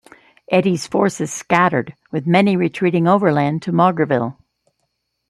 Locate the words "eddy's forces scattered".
0.49-1.93